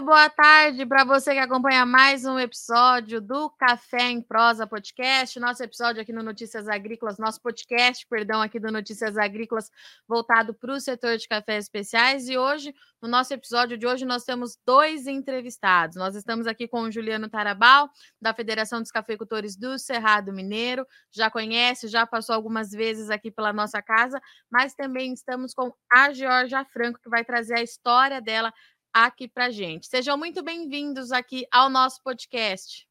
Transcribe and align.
Muito 0.00 0.12
boa 0.12 0.30
tarde 0.30 0.86
para 0.86 1.04
você 1.04 1.34
que 1.34 1.38
acompanha 1.38 1.84
mais 1.84 2.24
um 2.24 2.38
episódio 2.38 3.20
do 3.20 3.50
Café 3.50 4.08
em 4.08 4.22
Prosa 4.22 4.66
Podcast. 4.66 5.38
Nosso 5.38 5.62
episódio 5.62 6.00
aqui 6.00 6.10
no 6.10 6.22
Notícias 6.22 6.70
Agrícolas, 6.70 7.18
nosso 7.18 7.38
podcast, 7.42 8.06
perdão, 8.06 8.40
aqui 8.40 8.58
do 8.58 8.72
Notícias 8.72 9.18
Agrícolas, 9.18 9.70
voltado 10.08 10.54
para 10.54 10.72
o 10.72 10.80
setor 10.80 11.18
de 11.18 11.28
cafés 11.28 11.66
especiais. 11.66 12.30
E 12.30 12.38
hoje, 12.38 12.74
no 13.02 13.10
nosso 13.10 13.34
episódio 13.34 13.76
de 13.76 13.86
hoje, 13.86 14.06
nós 14.06 14.24
temos 14.24 14.56
dois 14.66 15.06
entrevistados. 15.06 15.96
Nós 15.96 16.14
estamos 16.14 16.46
aqui 16.46 16.66
com 16.66 16.80
o 16.80 16.90
Juliano 16.90 17.28
Tarabal, 17.28 17.90
da 18.18 18.32
Federação 18.32 18.80
dos 18.80 18.90
Cafeicultores 18.90 19.54
do 19.54 19.78
Cerrado 19.78 20.32
Mineiro. 20.32 20.86
Já 21.10 21.30
conhece, 21.30 21.88
já 21.88 22.06
passou 22.06 22.34
algumas 22.34 22.70
vezes 22.70 23.10
aqui 23.10 23.30
pela 23.30 23.52
nossa 23.52 23.82
casa, 23.82 24.18
mas 24.50 24.74
também 24.74 25.12
estamos 25.12 25.52
com 25.52 25.70
a 25.92 26.10
Georgia 26.10 26.64
Franco, 26.64 27.00
que 27.02 27.10
vai 27.10 27.22
trazer 27.22 27.58
a 27.58 27.62
história 27.62 28.18
dela 28.18 28.50
aqui 28.92 29.28
para 29.28 29.50
gente. 29.50 29.86
Sejam 29.86 30.16
muito 30.16 30.42
bem-vindos 30.42 31.12
aqui 31.12 31.46
ao 31.50 31.68
nosso 31.68 32.02
podcast. 32.02 32.86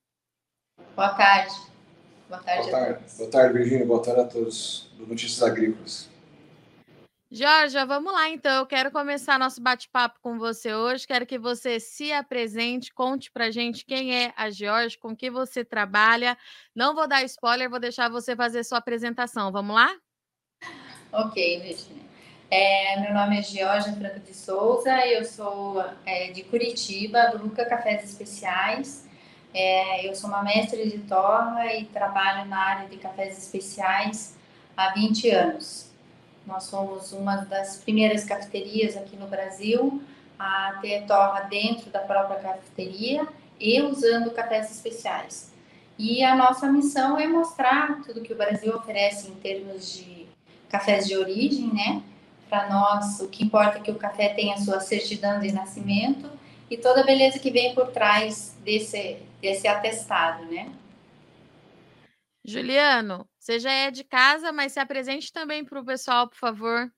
Boa 0.95 1.09
tarde. 1.09 1.55
Boa 2.27 2.41
tarde. 2.41 2.69
Boa 2.69 2.79
tarde, 2.79 3.17
Boa 3.17 3.31
tarde 3.31 3.53
Virginia. 3.57 3.85
Boa 3.85 4.01
tarde 4.01 4.21
a 4.21 4.25
todos 4.25 4.89
do 4.93 5.07
Notícias 5.07 5.41
Agrícolas. 5.41 6.09
Jorge, 7.31 7.77
vamos 7.85 8.11
lá 8.11 8.27
então. 8.29 8.57
Eu 8.57 8.65
quero 8.65 8.91
começar 8.91 9.37
nosso 9.37 9.61
bate-papo 9.61 10.19
com 10.19 10.39
você 10.39 10.73
hoje. 10.73 11.05
Quero 11.05 11.27
que 11.27 11.37
você 11.37 11.79
se 11.79 12.11
apresente, 12.11 12.91
conte 12.91 13.31
para 13.31 13.51
gente 13.51 13.85
quem 13.85 14.15
é 14.15 14.33
a 14.35 14.49
Jorge, 14.49 14.97
com 14.97 15.15
que 15.15 15.29
você 15.29 15.63
trabalha. 15.63 16.35
Não 16.73 16.95
vou 16.95 17.07
dar 17.07 17.23
spoiler, 17.23 17.69
vou 17.69 17.79
deixar 17.79 18.09
você 18.09 18.35
fazer 18.35 18.63
sua 18.63 18.79
apresentação. 18.79 19.51
Vamos 19.51 19.75
lá? 19.75 19.95
Ok, 21.11 21.59
Virginia. 21.59 22.08
É, 22.51 22.99
meu 23.01 23.13
nome 23.13 23.37
é 23.37 23.43
Georgia 23.43 23.93
Franco 23.93 24.19
de 24.21 24.33
Souza, 24.33 25.05
eu 25.05 25.23
sou 25.23 25.85
é, 26.03 26.31
de 26.31 26.41
Curitiba, 26.43 27.27
do 27.27 27.43
Luca 27.43 27.63
Cafés 27.63 28.03
Especiais. 28.03 29.07
É, 29.53 30.07
eu 30.07 30.15
sou 30.15 30.31
uma 30.31 30.41
mestre 30.41 30.89
de 30.89 30.97
torra 30.99 31.75
e 31.75 31.85
trabalho 31.85 32.49
na 32.49 32.57
área 32.57 32.89
de 32.89 32.97
cafés 32.97 33.37
especiais 33.37 34.35
há 34.75 34.89
20 34.93 35.29
anos. 35.29 35.91
Nós 36.47 36.63
somos 36.63 37.11
uma 37.11 37.35
das 37.37 37.77
primeiras 37.77 38.23
cafeterias 38.23 38.97
aqui 38.97 39.15
no 39.15 39.27
Brasil 39.27 40.01
a 40.39 40.79
ter 40.81 41.05
torra 41.05 41.41
dentro 41.41 41.91
da 41.91 41.99
própria 41.99 42.39
cafeteria 42.39 43.27
e 43.59 43.79
usando 43.81 44.31
cafés 44.31 44.71
especiais. 44.71 45.53
E 45.99 46.23
a 46.23 46.35
nossa 46.35 46.65
missão 46.71 47.15
é 47.15 47.27
mostrar 47.27 48.01
tudo 48.03 48.21
que 48.21 48.33
o 48.33 48.37
Brasil 48.37 48.75
oferece 48.75 49.29
em 49.29 49.35
termos 49.35 49.93
de 49.93 50.25
cafés 50.67 51.05
de 51.05 51.15
origem, 51.15 51.71
né? 51.71 52.01
Para 52.49 52.67
nós, 52.67 53.19
o 53.19 53.27
que 53.27 53.43
importa 53.43 53.77
é 53.77 53.81
que 53.81 53.91
o 53.91 53.95
café 53.95 54.29
tenha 54.29 54.57
sua 54.57 54.79
certidão 54.79 55.39
de 55.39 55.51
nascimento 55.51 56.27
e 56.69 56.75
toda 56.75 57.01
a 57.01 57.05
beleza 57.05 57.37
que 57.37 57.51
vem 57.51 57.75
por 57.75 57.91
trás 57.91 58.55
desse, 58.63 59.17
desse 59.39 59.67
atestado, 59.67 60.45
né? 60.45 60.71
Juliano, 62.43 63.27
você 63.39 63.59
já 63.59 63.71
é 63.71 63.91
de 63.91 64.03
casa, 64.03 64.51
mas 64.51 64.71
se 64.71 64.79
apresente 64.79 65.31
também 65.31 65.63
para 65.63 65.79
o 65.79 65.85
pessoal, 65.85 66.27
por 66.27 66.37
favor. 66.37 66.91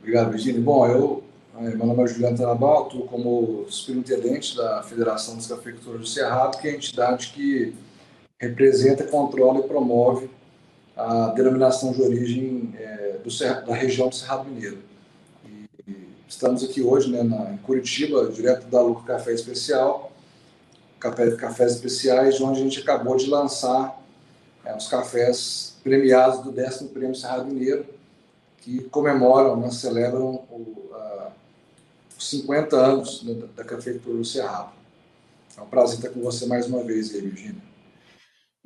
Obrigado, 0.00 0.32
Virginia. 0.32 0.60
Bom, 0.60 0.86
eu, 0.86 1.24
eh, 1.56 1.70
meu 1.76 1.86
nome 1.86 2.02
é 2.02 2.06
Juliano 2.08 2.36
Tanabalto, 2.36 2.96
estou 2.96 3.08
como 3.08 3.66
superintendente 3.70 4.56
da 4.56 4.82
Federação 4.82 5.36
dos 5.36 5.46
Cafeicultores 5.46 6.00
do 6.00 6.06
Cerrado, 6.06 6.58
que 6.58 6.66
é 6.66 6.72
a 6.72 6.74
entidade 6.74 7.28
que 7.28 7.72
representa, 8.40 9.06
controla 9.06 9.60
e 9.60 9.68
promove 9.68 10.28
a 10.96 11.28
denominação 11.28 11.92
de 11.92 12.02
origem 12.02 12.74
é, 12.78 13.18
do, 13.22 13.66
da 13.66 13.74
região 13.74 14.08
do 14.08 14.14
Cerrado 14.14 14.44
Mineiro. 14.44 14.78
E 15.44 16.08
estamos 16.28 16.62
aqui 16.62 16.82
hoje 16.82 17.10
né, 17.10 17.22
na, 17.22 17.52
em 17.52 17.56
Curitiba, 17.58 18.28
direto 18.28 18.66
da 18.66 18.80
Luca 18.80 19.14
Café 19.14 19.32
Especial, 19.32 20.12
café, 21.00 21.30
cafés 21.32 21.72
especiais, 21.72 22.40
onde 22.40 22.60
a 22.60 22.62
gente 22.62 22.80
acabou 22.80 23.16
de 23.16 23.28
lançar 23.28 24.00
é, 24.64 24.74
os 24.74 24.88
cafés 24.88 25.76
premiados 25.82 26.42
do 26.42 26.50
10 26.50 26.84
Prêmio 26.94 27.14
Cerrado 27.14 27.46
Mineiro, 27.46 27.84
que 28.58 28.84
comemoram, 28.84 29.56
né, 29.56 29.70
celebram 29.70 30.42
o, 30.50 30.90
a, 30.94 31.30
os 32.18 32.30
50 32.30 32.76
anos 32.76 33.22
né, 33.22 33.34
da, 33.34 33.46
da 33.56 33.64
cafeicultura 33.64 34.16
do 34.16 34.24
Cerrado. 34.24 34.72
É 35.56 35.60
um 35.60 35.66
prazer 35.66 35.96
estar 35.96 36.08
com 36.08 36.20
você 36.20 36.46
mais 36.46 36.66
uma 36.66 36.82
vez, 36.82 37.14
aí, 37.14 37.20
Virginia. 37.20 37.73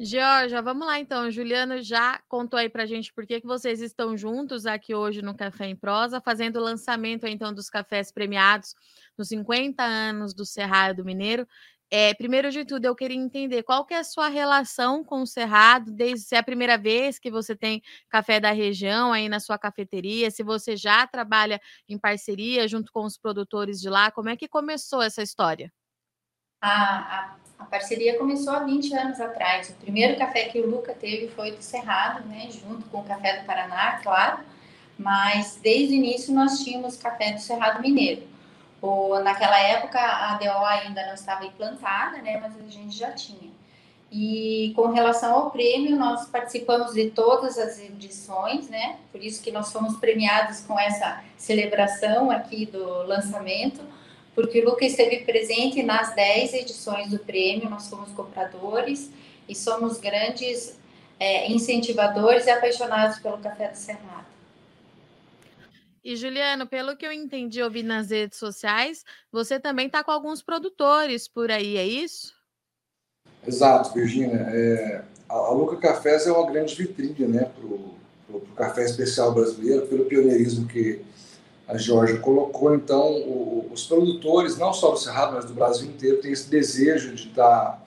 Georgia, 0.01 0.63
vamos 0.63 0.87
lá 0.87 1.01
então. 1.01 1.29
Juliano 1.29 1.83
já 1.83 2.21
contou 2.29 2.57
aí 2.57 2.69
pra 2.69 2.87
gente 2.87 3.13
por 3.13 3.27
que, 3.27 3.41
que 3.41 3.47
vocês 3.47 3.81
estão 3.81 4.17
juntos 4.17 4.65
aqui 4.65 4.95
hoje 4.95 5.23
no 5.23 5.35
Café 5.35 5.67
em 5.67 5.75
Prosa, 5.75 6.21
fazendo 6.21 6.57
o 6.57 6.63
lançamento 6.63 7.27
então 7.27 7.53
dos 7.53 7.69
cafés 7.69 8.13
premiados 8.13 8.77
nos 9.17 9.27
50 9.29 9.83
anos 9.83 10.33
do 10.33 10.47
Cerrado 10.47 11.05
Mineiro. 11.05 11.49
É, 11.91 12.15
primeiro 12.15 12.51
de 12.53 12.65
tudo, 12.65 12.85
eu 12.85 12.95
queria 12.95 13.17
entender 13.17 13.65
qual 13.65 13.85
que 13.85 13.93
é 13.95 13.99
a 13.99 14.05
sua 14.05 14.29
relação 14.29 15.03
com 15.03 15.23
o 15.23 15.27
Cerrado, 15.27 15.91
desde 15.91 16.27
se 16.27 16.37
é 16.37 16.39
a 16.39 16.45
primeira 16.45 16.79
vez 16.79 17.19
que 17.19 17.31
você 17.31 17.57
tem 17.57 17.83
café 18.09 18.39
da 18.39 18.53
região 18.53 19.13
aí 19.13 19.29
na 19.29 19.41
sua 19.41 19.59
cafeteria, 19.59 20.31
se 20.31 20.45
você 20.45 20.77
já 20.77 21.07
trabalha 21.09 21.61
em 21.89 21.99
parceria 21.99 22.69
junto 22.69 22.93
com 22.93 23.05
os 23.05 23.17
produtores 23.19 23.81
de 23.81 23.89
lá, 23.89 24.13
como 24.13 24.29
é 24.29 24.37
que 24.37 24.47
começou 24.47 25.03
essa 25.03 25.23
história? 25.23 25.73
A, 26.61 27.33
a 27.33 27.39
a 27.48 27.48
parceria 27.69 28.19
começou 28.19 28.53
há 28.53 28.61
20 28.61 28.95
anos 28.95 29.21
atrás. 29.21 29.71
O 29.71 29.75
primeiro 29.75 30.19
café 30.19 30.45
que 30.45 30.61
o 30.61 30.67
Luca 30.69 30.95
teve 30.95 31.29
foi 31.29 31.53
do 31.53 31.63
Cerrado, 31.63 32.27
né, 32.27 32.49
junto 32.51 32.87
com 32.89 32.99
o 32.99 33.05
Café 33.05 33.39
do 33.39 33.47
Paraná, 33.47 34.01
claro, 34.03 34.39
mas 34.99 35.59
desde 35.63 35.95
o 35.95 35.97
início 35.97 36.35
nós 36.35 36.61
tínhamos 36.61 36.97
café 36.97 37.33
do 37.33 37.41
Cerrado 37.41 37.81
Mineiro. 37.81 38.23
O, 38.81 39.19
naquela 39.21 39.59
época 39.59 39.99
a 39.99 40.39
DO 40.39 40.65
ainda 40.65 41.07
não 41.07 41.15
estava 41.15 41.45
implantada, 41.45 42.19
né, 42.19 42.39
mas 42.41 42.55
a 42.57 42.71
gente 42.71 42.97
já 42.97 43.13
tinha. 43.13 43.51
E 44.11 44.73
com 44.75 44.89
relação 44.89 45.35
ao 45.35 45.51
prêmio, 45.51 45.97
nós 45.97 46.27
participamos 46.27 46.95
de 46.95 47.11
todas 47.11 47.59
as 47.59 47.79
edições, 47.79 48.67
né? 48.71 48.97
Por 49.13 49.23
isso 49.23 49.43
que 49.43 49.53
nós 49.53 49.71
fomos 49.71 49.99
premiados 49.99 50.61
com 50.61 50.81
essa 50.81 51.23
celebração 51.37 52.31
aqui 52.31 52.65
do 52.65 53.03
lançamento 53.03 53.83
porque 54.39 54.61
o 54.61 54.67
Luca 54.67 54.85
esteve 54.85 55.25
presente 55.25 55.83
nas 55.83 56.15
10 56.15 56.55
edições 56.55 57.11
do 57.11 57.19
prêmio, 57.19 57.69
nós 57.69 57.89
fomos 57.89 58.13
compradores 58.13 59.11
e 59.49 59.55
somos 59.55 59.99
grandes 59.99 60.79
é, 61.19 61.51
incentivadores 61.51 62.47
e 62.47 62.51
apaixonados 62.51 63.19
pelo 63.19 63.39
Café 63.39 63.67
do 63.67 63.75
Cerrado. 63.75 64.29
E 66.05 66.15
Juliano, 66.15 66.69
pelo 66.69 66.97
que 66.97 67.05
eu 67.05 67.11
entendi 67.11 67.61
ouvi 67.61 67.83
nas 67.83 68.11
redes 68.11 68.39
sociais, 68.39 69.05
você 69.33 69.59
também 69.59 69.89
está 69.89 70.05
com 70.05 70.13
alguns 70.13 70.41
produtores 70.41 71.27
por 71.27 71.51
aí, 71.51 71.77
é 71.77 71.85
isso? 71.85 72.33
Exato, 73.45 73.93
Virginia. 73.93 74.47
É, 74.53 75.03
a 75.29 75.51
Luca 75.51 75.77
Cafés 75.79 76.29
é 76.29 76.33
uma 76.33 76.49
grande 76.49 76.77
vitrine 76.77 77.27
né, 77.27 77.45
para 77.45 77.65
o 77.67 78.47
café 78.55 78.85
especial 78.85 79.35
brasileiro, 79.35 79.89
pelo 79.89 80.05
pioneirismo 80.05 80.69
que 80.69 81.05
a 81.69 81.77
Georgia 81.77 82.19
colocou. 82.19 82.75
Então, 82.75 83.13
o, 83.13 83.71
os 83.73 83.87
produtores, 83.87 84.57
não 84.57 84.73
só 84.73 84.91
do 84.91 84.97
Cerrado, 84.97 85.35
mas 85.35 85.45
do 85.45 85.55
Brasil 85.55 85.89
inteiro, 85.89 86.21
têm 86.21 86.33
esse 86.33 86.49
desejo 86.49 87.15
de 87.15 87.29
estar 87.29 87.87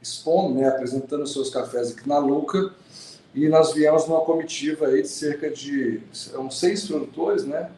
expondo, 0.00 0.54
né, 0.54 0.68
apresentando 0.68 1.26
seus 1.26 1.50
cafés 1.50 1.92
aqui 1.92 2.06
na 2.06 2.18
Luca. 2.18 2.72
E 3.34 3.48
nós 3.48 3.72
viemos 3.72 4.06
numa 4.06 4.20
comitiva 4.20 4.86
aí 4.86 5.02
de 5.02 5.08
cerca 5.08 5.50
de 5.50 6.00
são 6.12 6.50
seis 6.50 6.86
produtores, 6.86 7.44
né, 7.44 7.70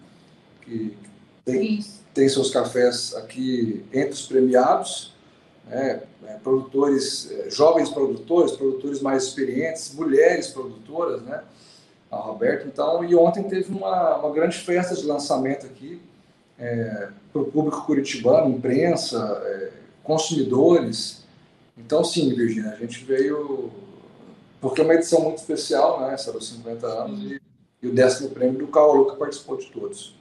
que 0.62 0.96
têm 1.44 1.82
tem 2.18 2.28
seus 2.28 2.50
cafés 2.50 3.14
aqui 3.14 3.84
entre 3.92 4.10
os 4.10 4.26
premiados, 4.26 5.14
né, 5.68 6.02
é, 6.26 6.32
produtores, 6.42 7.30
é, 7.30 7.48
jovens 7.48 7.90
produtores, 7.90 8.52
produtores 8.52 9.00
mais 9.00 9.24
experientes, 9.24 9.94
mulheres 9.94 10.48
produtoras, 10.48 11.22
né, 11.22 11.44
a 12.10 12.16
Roberta. 12.16 12.66
Então, 12.66 13.04
e 13.04 13.14
ontem 13.14 13.42
teve 13.44 13.72
uma, 13.72 14.16
uma 14.16 14.32
grande 14.32 14.58
festa 14.58 14.94
de 14.94 15.06
lançamento 15.06 15.66
aqui 15.66 16.00
é, 16.58 17.08
para 17.32 17.42
o 17.42 17.46
público 17.46 17.84
curitibano, 17.84 18.50
imprensa, 18.50 19.40
é, 19.44 19.70
consumidores. 20.02 21.24
Então, 21.76 22.02
sim, 22.02 22.34
Virginia, 22.34 22.70
a 22.70 22.76
gente 22.76 23.04
veio 23.04 23.70
porque 24.60 24.80
é 24.80 24.84
uma 24.84 24.94
edição 24.94 25.20
muito 25.20 25.38
especial, 25.38 26.00
né? 26.00 26.14
Essa 26.14 26.32
dos 26.32 26.48
50 26.48 26.86
anos 26.86 27.30
e, 27.30 27.40
e, 27.82 27.88
o 27.88 27.94
décimo 27.94 28.30
prêmio 28.30 28.58
do 28.58 28.66
Caolo 28.66 29.10
que 29.10 29.16
participou 29.16 29.56
de 29.56 29.66
todos. 29.66 30.14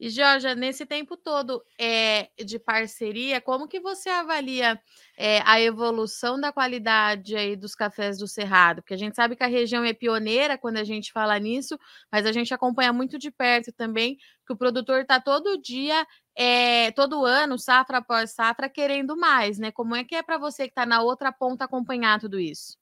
E, 0.00 0.08
Georgia, 0.08 0.54
nesse 0.54 0.86
tempo 0.86 1.16
todo 1.16 1.62
é, 1.78 2.28
de 2.44 2.58
parceria, 2.58 3.40
como 3.40 3.66
que 3.66 3.80
você 3.80 4.08
avalia 4.08 4.80
é, 5.16 5.42
a 5.44 5.60
evolução 5.60 6.40
da 6.40 6.52
qualidade 6.52 7.34
aí 7.34 7.56
dos 7.56 7.74
cafés 7.74 8.16
do 8.16 8.28
Cerrado? 8.28 8.80
Porque 8.80 8.94
a 8.94 8.98
gente 8.98 9.16
sabe 9.16 9.34
que 9.34 9.42
a 9.42 9.48
região 9.48 9.84
é 9.84 9.92
pioneira 9.92 10.56
quando 10.56 10.76
a 10.76 10.84
gente 10.84 11.10
fala 11.10 11.36
nisso, 11.38 11.76
mas 12.12 12.26
a 12.26 12.32
gente 12.32 12.54
acompanha 12.54 12.92
muito 12.92 13.18
de 13.18 13.30
perto 13.30 13.72
também 13.72 14.16
que 14.46 14.52
o 14.52 14.56
produtor 14.56 15.00
está 15.00 15.20
todo 15.20 15.60
dia, 15.60 16.06
é, 16.36 16.92
todo 16.92 17.24
ano, 17.24 17.58
safra 17.58 17.98
após 17.98 18.30
safra, 18.30 18.68
querendo 18.68 19.16
mais, 19.16 19.58
né? 19.58 19.72
Como 19.72 19.96
é 19.96 20.04
que 20.04 20.14
é 20.14 20.22
para 20.22 20.38
você 20.38 20.64
que 20.64 20.70
está 20.70 20.86
na 20.86 21.02
outra 21.02 21.32
ponta 21.32 21.64
acompanhar 21.64 22.20
tudo 22.20 22.38
isso? 22.38 22.78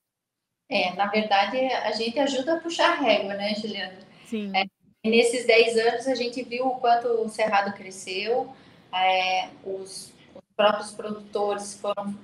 É, 0.68 0.94
na 0.94 1.06
verdade, 1.06 1.58
a 1.58 1.92
gente 1.92 2.18
ajuda 2.18 2.54
a 2.54 2.60
puxar 2.60 2.92
a 2.92 3.00
régua, 3.00 3.34
né, 3.34 3.54
Juliana? 3.54 3.98
Sim. 4.26 4.52
É, 4.54 4.64
nesses 5.06 5.46
10 5.46 5.76
anos, 5.76 6.06
a 6.08 6.14
gente 6.14 6.42
viu 6.42 6.66
o 6.66 6.76
quanto 6.76 7.08
o 7.08 7.28
Cerrado 7.28 7.72
cresceu, 7.74 8.52
é, 8.92 9.48
os, 9.64 10.12
os, 10.34 10.42
próprios 10.56 10.90
produtores 10.90 11.74
foram, 11.74 12.14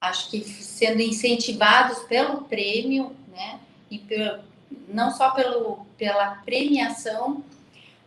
acho 0.00 0.30
que, 0.30 0.44
sendo 0.44 1.00
incentivados 1.00 2.00
pelo 2.04 2.42
prêmio, 2.42 3.14
né? 3.28 3.60
E 3.90 3.98
pelo, 3.98 4.42
não 4.88 5.10
só 5.10 5.30
pelo, 5.30 5.86
pela 5.96 6.36
premiação, 6.44 7.44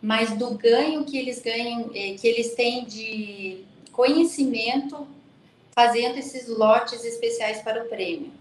mas 0.01 0.37
do 0.37 0.51
ganho 0.51 1.05
que 1.05 1.17
eles 1.17 1.41
ganham, 1.41 1.89
eh, 1.93 2.15
que 2.19 2.27
eles 2.27 2.53
têm 2.53 2.85
de 2.85 3.63
conhecimento 3.91 5.07
fazendo 5.71 6.17
esses 6.17 6.47
lotes 6.47 7.03
especiais 7.03 7.61
para 7.61 7.83
o 7.83 7.87
prêmio. 7.87 8.31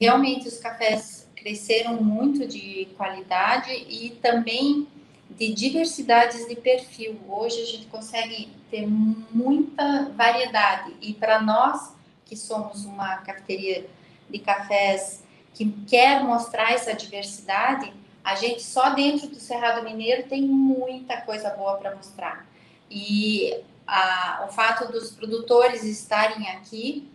Realmente 0.00 0.48
os 0.48 0.58
cafés 0.58 1.27
cresceram 1.40 2.02
muito 2.02 2.46
de 2.46 2.88
qualidade 2.96 3.72
e 3.72 4.10
também 4.22 4.86
de 5.30 5.52
diversidades 5.52 6.48
de 6.48 6.56
perfil. 6.56 7.18
Hoje 7.28 7.62
a 7.62 7.66
gente 7.66 7.86
consegue 7.86 8.48
ter 8.70 8.86
muita 8.86 10.10
variedade 10.16 10.94
e 11.00 11.14
para 11.14 11.40
nós 11.40 11.94
que 12.24 12.36
somos 12.36 12.84
uma 12.84 13.18
cafeteria 13.18 13.86
de 14.28 14.38
cafés 14.38 15.22
que 15.54 15.70
quer 15.86 16.22
mostrar 16.22 16.72
essa 16.72 16.94
diversidade, 16.94 17.92
a 18.22 18.34
gente 18.34 18.62
só 18.62 18.90
dentro 18.90 19.28
do 19.28 19.36
Cerrado 19.36 19.82
Mineiro 19.82 20.28
tem 20.28 20.42
muita 20.42 21.20
coisa 21.22 21.50
boa 21.50 21.76
para 21.78 21.96
mostrar. 21.96 22.46
E 22.90 23.58
a, 23.86 24.44
o 24.48 24.52
fato 24.52 24.92
dos 24.92 25.10
produtores 25.10 25.82
estarem 25.84 26.48
aqui 26.50 27.08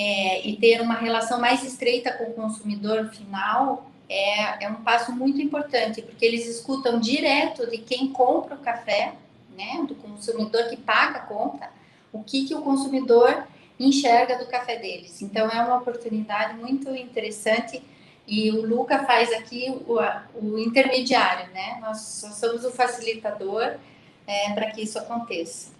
é, 0.00 0.46
e 0.46 0.56
ter 0.56 0.80
uma 0.80 0.94
relação 0.94 1.40
mais 1.40 1.64
estreita 1.64 2.12
com 2.12 2.30
o 2.30 2.32
consumidor 2.32 3.08
final 3.08 3.90
é, 4.08 4.64
é 4.64 4.68
um 4.68 4.76
passo 4.76 5.10
muito 5.10 5.42
importante, 5.42 6.00
porque 6.02 6.24
eles 6.24 6.46
escutam 6.46 7.00
direto 7.00 7.68
de 7.68 7.78
quem 7.78 8.06
compra 8.12 8.54
o 8.54 8.60
café, 8.60 9.14
né, 9.56 9.84
do 9.88 9.96
consumidor 9.96 10.68
que 10.68 10.76
paga 10.76 11.18
a 11.18 11.22
conta, 11.22 11.68
o 12.12 12.22
que, 12.22 12.46
que 12.46 12.54
o 12.54 12.62
consumidor 12.62 13.44
enxerga 13.78 14.38
do 14.38 14.46
café 14.46 14.76
deles. 14.76 15.20
Então, 15.20 15.50
é 15.50 15.60
uma 15.64 15.78
oportunidade 15.78 16.54
muito 16.54 16.94
interessante 16.94 17.82
e 18.24 18.52
o 18.52 18.64
Luca 18.64 19.04
faz 19.04 19.32
aqui 19.32 19.68
o, 19.84 19.98
o 20.40 20.58
intermediário, 20.60 21.52
né? 21.52 21.78
Nós 21.80 21.98
somos 22.38 22.64
o 22.64 22.70
facilitador 22.70 23.74
é, 24.28 24.52
para 24.52 24.70
que 24.70 24.80
isso 24.80 24.96
aconteça. 24.96 25.76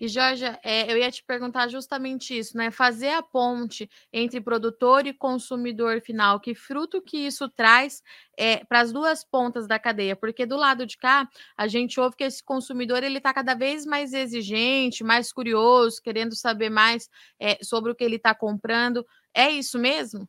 E, 0.00 0.06
Jorge, 0.06 0.44
é, 0.62 0.90
eu 0.92 0.96
ia 0.96 1.10
te 1.10 1.24
perguntar 1.24 1.66
justamente 1.68 2.36
isso, 2.36 2.56
né? 2.56 2.70
Fazer 2.70 3.10
a 3.10 3.22
ponte 3.22 3.90
entre 4.12 4.40
produtor 4.40 5.06
e 5.06 5.12
consumidor 5.12 6.00
final, 6.00 6.38
que 6.38 6.54
fruto 6.54 7.02
que 7.02 7.16
isso 7.16 7.48
traz 7.48 8.00
é, 8.36 8.64
para 8.64 8.80
as 8.80 8.92
duas 8.92 9.24
pontas 9.24 9.66
da 9.66 9.78
cadeia? 9.78 10.14
Porque 10.14 10.46
do 10.46 10.56
lado 10.56 10.86
de 10.86 10.96
cá, 10.96 11.28
a 11.56 11.66
gente 11.66 11.98
ouve 11.98 12.16
que 12.16 12.24
esse 12.24 12.42
consumidor 12.44 13.02
ele 13.02 13.18
está 13.18 13.34
cada 13.34 13.54
vez 13.54 13.84
mais 13.84 14.12
exigente, 14.12 15.02
mais 15.02 15.32
curioso, 15.32 16.00
querendo 16.00 16.36
saber 16.36 16.70
mais 16.70 17.08
é, 17.40 17.58
sobre 17.62 17.90
o 17.90 17.94
que 17.94 18.04
ele 18.04 18.16
está 18.16 18.32
comprando. 18.34 19.04
É 19.34 19.50
isso 19.50 19.78
mesmo? 19.78 20.28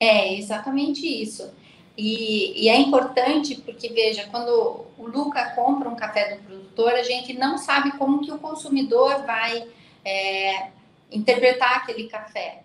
É 0.00 0.34
exatamente 0.36 1.06
isso. 1.06 1.52
E, 1.98 2.52
e, 2.64 2.68
é 2.68 2.76
importante 2.78 3.56
porque, 3.56 3.88
veja, 3.88 4.28
quando 4.30 4.86
o 4.96 5.06
Luca 5.08 5.50
compra 5.56 5.88
um 5.88 5.96
café 5.96 6.36
do 6.36 6.44
produtor, 6.44 6.92
a 6.92 7.02
gente 7.02 7.32
não 7.32 7.58
sabe 7.58 7.90
como 7.98 8.20
que 8.20 8.30
o 8.30 8.38
consumidor 8.38 9.24
vai 9.26 9.66
é, 10.04 10.68
interpretar 11.10 11.78
aquele 11.78 12.08
café. 12.08 12.62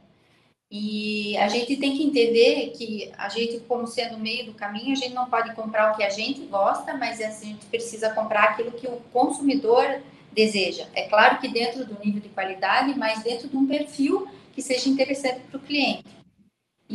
E 0.70 1.36
a 1.38 1.48
gente 1.48 1.78
tem 1.78 1.98
que 1.98 2.04
entender 2.04 2.74
que 2.78 3.12
a 3.18 3.28
gente, 3.28 3.60
como 3.62 3.88
sendo 3.88 4.20
meio 4.20 4.46
do 4.46 4.54
caminho, 4.54 4.92
a 4.92 4.96
gente 4.96 5.16
não 5.16 5.26
pode 5.26 5.56
comprar 5.56 5.92
o 5.92 5.98
que 5.98 6.04
a 6.04 6.12
gente 6.12 6.42
gosta, 6.42 6.96
mas 6.96 7.20
a 7.20 7.32
gente 7.32 7.66
precisa 7.66 8.14
comprar 8.14 8.44
aquilo 8.44 8.72
que 8.72 8.86
o 8.86 9.02
consumidor 9.12 10.00
deseja. 10.32 10.86
É 10.94 11.08
claro 11.08 11.40
que 11.40 11.48
dentro 11.48 11.84
do 11.84 11.98
nível 12.06 12.22
de 12.22 12.30
qualidade, 12.30 12.96
mas 12.98 13.24
dentro 13.24 13.48
de 13.48 13.58
um 13.58 13.66
perfil 13.66 14.28
que 14.54 14.62
seja 14.62 14.90
interessante 14.90 15.40
para 15.50 15.58
o 15.58 15.62
cliente. 15.62 16.23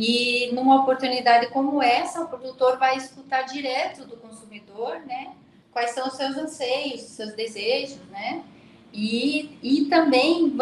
E 0.01 0.49
numa 0.53 0.81
oportunidade 0.81 1.47
como 1.47 1.83
essa, 1.83 2.21
o 2.21 2.29
produtor 2.29 2.77
vai 2.77 2.95
escutar 2.95 3.41
direto 3.41 4.05
do 4.05 4.15
consumidor, 4.15 5.01
né? 5.05 5.33
Quais 5.73 5.91
são 5.91 6.07
os 6.07 6.13
seus 6.13 6.37
anseios, 6.37 7.01
os 7.01 7.09
seus 7.09 7.33
desejos, 7.33 7.99
né? 8.09 8.41
E, 8.93 9.59
e 9.61 9.85
também 9.89 10.55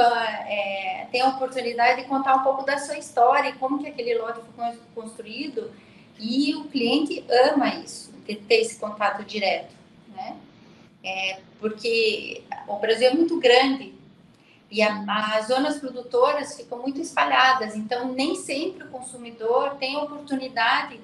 é, 0.48 1.06
tem 1.12 1.22
a 1.22 1.30
oportunidade 1.30 2.02
de 2.02 2.08
contar 2.08 2.36
um 2.38 2.44
pouco 2.44 2.66
da 2.66 2.80
sua 2.80 2.98
história, 2.98 3.54
como 3.60 3.78
que 3.78 3.88
aquele 3.88 4.18
lote 4.18 4.40
foi 4.56 4.80
construído. 4.96 5.72
E 6.20 6.56
o 6.56 6.64
cliente 6.64 7.24
ama 7.30 7.76
isso, 7.76 8.12
ter 8.26 8.56
esse 8.56 8.80
contato 8.80 9.24
direto, 9.24 9.76
né? 10.16 10.36
É, 11.04 11.42
porque 11.60 12.42
o 12.68 12.78
Brasil 12.78 13.10
é 13.10 13.14
muito 13.14 13.40
grande, 13.40 13.94
e 14.70 14.82
a, 14.82 15.04
as 15.36 15.48
zonas 15.48 15.78
produtoras 15.78 16.56
ficam 16.56 16.82
muito 16.82 17.00
espalhadas, 17.00 17.76
então 17.76 18.12
nem 18.12 18.36
sempre 18.36 18.84
o 18.84 18.90
consumidor 18.90 19.76
tem 19.76 19.96
a 19.96 20.04
oportunidade 20.04 21.00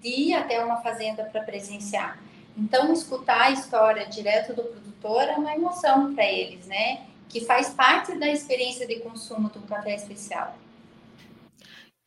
de 0.00 0.08
ir 0.08 0.34
até 0.34 0.64
uma 0.64 0.80
fazenda 0.80 1.24
para 1.24 1.42
presenciar. 1.42 2.18
Então, 2.56 2.92
escutar 2.92 3.42
a 3.42 3.50
história 3.50 4.06
direto 4.06 4.54
do 4.54 4.62
produtor 4.62 5.22
é 5.22 5.34
uma 5.34 5.54
emoção 5.54 6.14
para 6.14 6.24
eles, 6.24 6.66
né? 6.66 7.06
Que 7.28 7.44
faz 7.44 7.70
parte 7.70 8.18
da 8.18 8.28
experiência 8.28 8.86
de 8.86 8.96
consumo 9.00 9.48
do 9.48 9.60
café 9.62 9.94
especial. 9.94 10.56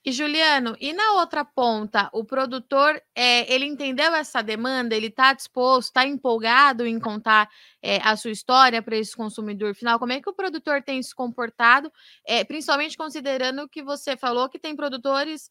E 0.05 0.11
Juliano, 0.11 0.75
e 0.81 0.91
na 0.91 1.13
outra 1.13 1.45
ponta, 1.45 2.09
o 2.11 2.25
produtor, 2.25 3.01
é, 3.15 3.51
ele 3.53 3.63
entendeu 3.63 4.13
essa 4.13 4.41
demanda, 4.41 4.93
ele 4.93 5.07
está 5.07 5.31
disposto, 5.31 5.87
está 5.87 6.05
empolgado 6.05 6.85
em 6.85 6.99
contar 6.99 7.49
é, 7.81 8.01
a 8.03 8.17
sua 8.17 8.31
história 8.31 8.81
para 8.81 8.97
esse 8.97 9.15
consumidor 9.15 9.73
final? 9.73 9.97
Como 9.97 10.11
é 10.11 10.19
que 10.19 10.29
o 10.29 10.33
produtor 10.33 10.83
tem 10.83 11.01
se 11.01 11.15
comportado, 11.15 11.89
é, 12.27 12.43
principalmente 12.43 12.97
considerando 12.97 13.69
que 13.69 13.81
você 13.81 14.17
falou 14.17 14.49
que 14.49 14.59
tem 14.59 14.75
produtores 14.75 15.49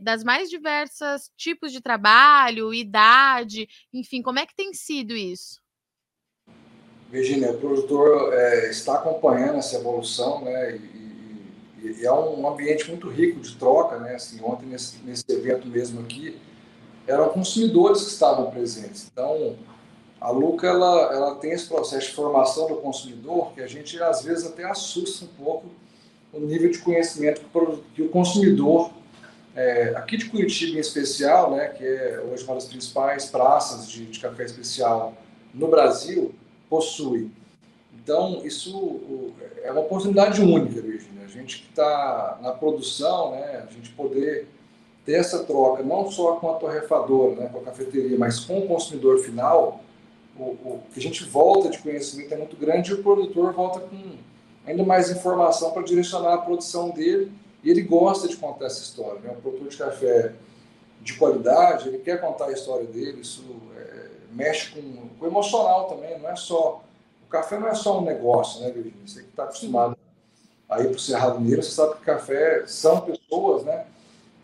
das 0.00 0.24
mais 0.24 0.50
diversas 0.50 1.30
tipos 1.36 1.70
de 1.70 1.80
trabalho, 1.80 2.74
idade, 2.74 3.68
enfim, 3.92 4.22
como 4.22 4.40
é 4.40 4.46
que 4.46 4.54
tem 4.54 4.74
sido 4.74 5.14
isso? 5.14 5.60
Virginia, 7.10 7.52
o 7.52 7.58
produtor 7.58 8.34
está 8.68 8.96
acompanhando 8.96 9.58
essa 9.58 9.76
evolução, 9.76 10.44
né? 10.44 10.76
E 10.76 11.07
e 11.82 12.04
é 12.04 12.12
um 12.12 12.48
ambiente 12.48 12.88
muito 12.88 13.08
rico 13.08 13.40
de 13.40 13.54
troca, 13.56 13.98
né? 13.98 14.14
Assim, 14.14 14.40
ontem 14.42 14.66
nesse, 14.66 14.98
nesse 15.04 15.24
evento 15.28 15.66
mesmo 15.68 16.00
aqui, 16.00 16.38
eram 17.06 17.28
consumidores 17.28 18.02
que 18.02 18.10
estavam 18.10 18.50
presentes. 18.50 19.08
Então, 19.12 19.56
a 20.20 20.30
Luca 20.30 20.66
ela, 20.66 21.12
ela 21.12 21.34
tem 21.36 21.52
esse 21.52 21.68
processo 21.68 22.08
de 22.08 22.14
formação 22.14 22.68
do 22.68 22.76
consumidor 22.76 23.52
que 23.52 23.60
a 23.60 23.66
gente 23.66 24.00
às 24.02 24.22
vezes 24.22 24.46
até 24.46 24.64
assusta 24.64 25.24
um 25.24 25.44
pouco 25.44 25.66
o 26.32 26.40
nível 26.40 26.70
de 26.70 26.78
conhecimento 26.78 27.40
que 27.94 28.02
o 28.02 28.08
consumidor 28.08 28.90
é, 29.54 29.94
aqui 29.96 30.16
de 30.16 30.26
Curitiba 30.26 30.76
em 30.76 30.80
especial, 30.80 31.50
né, 31.52 31.68
que 31.68 31.84
é 31.84 32.20
hoje 32.20 32.44
uma 32.44 32.54
das 32.54 32.66
principais 32.66 33.26
praças 33.26 33.88
de, 33.88 34.06
de 34.06 34.20
café 34.20 34.44
especial 34.44 35.14
no 35.54 35.68
Brasil, 35.68 36.34
possui. 36.68 37.30
Então, 37.94 38.40
isso 38.44 39.32
é 39.62 39.72
uma 39.72 39.80
oportunidade 39.80 40.40
única, 40.40 40.80
Virginia. 40.80 41.07
Gente 41.48 41.62
que 41.62 41.70
está 41.70 42.38
na 42.42 42.52
produção, 42.52 43.30
né, 43.30 43.66
a 43.66 43.72
gente 43.72 43.88
poder 43.92 44.46
ter 45.06 45.14
essa 45.14 45.44
troca, 45.44 45.82
não 45.82 46.10
só 46.10 46.36
com 46.36 46.50
a 46.50 46.54
torrefadora, 46.56 47.36
né, 47.36 47.48
com 47.50 47.60
a 47.60 47.62
cafeteria, 47.62 48.18
mas 48.18 48.40
com 48.40 48.58
o 48.58 48.68
consumidor 48.68 49.18
final, 49.20 49.80
o, 50.38 50.42
o 50.42 50.82
que 50.92 51.00
a 51.00 51.02
gente 51.02 51.24
volta 51.24 51.70
de 51.70 51.78
conhecimento 51.78 52.34
é 52.34 52.36
muito 52.36 52.54
grande 52.54 52.90
e 52.90 52.94
o 52.94 53.02
produtor 53.02 53.54
volta 53.54 53.80
com 53.80 54.18
ainda 54.66 54.84
mais 54.84 55.10
informação 55.10 55.70
para 55.70 55.82
direcionar 55.82 56.34
a 56.34 56.38
produção 56.38 56.90
dele 56.90 57.32
e 57.64 57.70
ele 57.70 57.80
gosta 57.80 58.28
de 58.28 58.36
contar 58.36 58.66
essa 58.66 58.82
história. 58.82 59.18
Né? 59.20 59.30
Um 59.30 59.40
produtor 59.40 59.68
de 59.68 59.76
café 59.78 60.34
de 61.00 61.14
qualidade, 61.14 61.88
ele 61.88 61.98
quer 61.98 62.20
contar 62.20 62.48
a 62.48 62.52
história 62.52 62.84
dele, 62.84 63.22
isso 63.22 63.42
é, 63.74 64.08
mexe 64.32 64.70
com, 64.72 64.82
com 65.18 65.24
o 65.24 65.26
emocional 65.26 65.88
também, 65.88 66.18
não 66.18 66.28
é 66.28 66.36
só 66.36 66.84
o 67.26 67.30
café 67.30 67.58
não 67.58 67.68
é 67.68 67.74
só 67.74 68.00
um 68.00 68.04
negócio, 68.04 68.60
né, 68.60 68.70
Virginia? 68.70 69.06
Você 69.06 69.22
que 69.22 69.28
está 69.30 69.44
acostumado 69.44 69.96
a 70.68 70.80
ir 70.80 70.88
para 70.88 70.96
o 70.96 70.98
Cerrado 70.98 71.40
Mineiro, 71.40 71.62
você 71.62 71.70
sabe 71.70 71.96
que 71.96 72.02
café 72.02 72.64
são 72.66 73.00
pessoas, 73.00 73.64
né? 73.64 73.86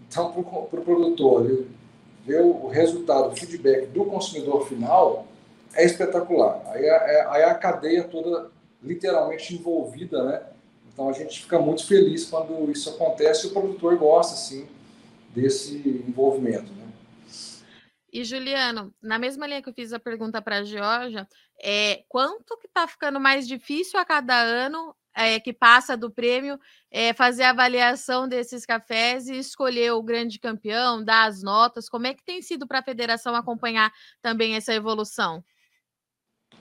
Então, 0.08 0.32
para 0.32 0.40
o 0.40 0.66
pro 0.66 0.82
produtor 0.82 1.66
ver 2.24 2.40
o 2.40 2.68
resultado, 2.68 3.28
o 3.28 3.36
feedback 3.36 3.86
do 3.88 4.04
consumidor 4.06 4.66
final, 4.66 5.26
é 5.74 5.84
espetacular. 5.84 6.62
Aí 6.66 6.84
é, 6.84 7.26
aí 7.28 7.42
a 7.42 7.54
cadeia 7.54 8.04
toda 8.04 8.50
literalmente 8.82 9.54
envolvida, 9.54 10.22
né? 10.24 10.42
Então 10.92 11.08
a 11.08 11.12
gente 11.12 11.42
fica 11.42 11.58
muito 11.58 11.86
feliz 11.86 12.26
quando 12.26 12.70
isso 12.70 12.88
acontece 12.90 13.46
e 13.46 13.50
o 13.50 13.52
produtor 13.52 13.96
gosta, 13.96 14.34
assim, 14.34 14.68
desse 15.34 15.76
envolvimento, 16.08 16.72
né? 16.72 16.84
E 18.12 18.22
Juliano, 18.22 18.94
na 19.02 19.18
mesma 19.18 19.46
linha 19.46 19.60
que 19.60 19.68
eu 19.68 19.74
fiz 19.74 19.92
a 19.92 19.98
pergunta 19.98 20.40
para 20.40 20.58
a 20.58 20.64
Georgia, 20.64 21.26
é, 21.60 22.04
quanto 22.08 22.56
que 22.58 22.68
está 22.68 22.86
ficando 22.86 23.18
mais 23.18 23.48
difícil 23.48 23.98
a 23.98 24.04
cada 24.04 24.40
ano 24.40 24.94
é, 25.14 25.38
que 25.38 25.52
passa 25.52 25.96
do 25.96 26.10
prêmio 26.10 26.58
é, 26.90 27.12
fazer 27.12 27.44
a 27.44 27.50
avaliação 27.50 28.28
desses 28.28 28.66
cafés 28.66 29.28
e 29.28 29.38
escolher 29.38 29.92
o 29.92 30.02
grande 30.02 30.38
campeão, 30.38 31.04
dar 31.04 31.28
as 31.28 31.42
notas? 31.42 31.88
Como 31.88 32.06
é 32.06 32.14
que 32.14 32.24
tem 32.24 32.42
sido 32.42 32.66
para 32.66 32.80
a 32.80 32.84
federação 32.84 33.34
acompanhar 33.34 33.92
também 34.20 34.56
essa 34.56 34.74
evolução? 34.74 35.42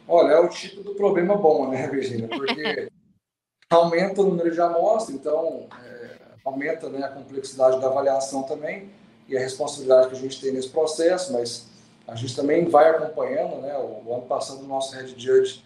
Olha, 0.07 0.33
é 0.33 0.39
o 0.39 0.49
tipo 0.49 0.83
do 0.83 0.95
problema 0.95 1.35
bom, 1.35 1.69
né, 1.69 1.87
Virginia? 1.87 2.27
Porque 2.27 2.91
aumenta 3.69 4.21
o 4.21 4.25
número 4.25 4.51
de 4.51 4.61
amostras, 4.61 5.15
então 5.15 5.67
é, 5.83 6.17
aumenta 6.45 6.89
né, 6.89 7.03
a 7.03 7.09
complexidade 7.09 7.79
da 7.79 7.87
avaliação 7.87 8.43
também 8.43 8.91
e 9.27 9.37
a 9.37 9.39
responsabilidade 9.39 10.09
que 10.09 10.15
a 10.15 10.19
gente 10.19 10.39
tem 10.39 10.51
nesse 10.51 10.69
processo, 10.69 11.31
mas 11.33 11.67
a 12.07 12.15
gente 12.15 12.35
também 12.35 12.65
vai 12.65 12.89
acompanhando, 12.89 13.61
né? 13.61 13.77
O, 13.77 14.03
o 14.05 14.13
ano 14.13 14.25
passado 14.25 14.59
o 14.59 14.67
nosso 14.67 14.93
head 14.93 15.13
judge 15.17 15.63